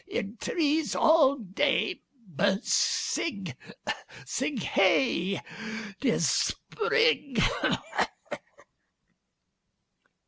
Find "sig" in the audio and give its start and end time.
2.73-3.55, 4.25-4.59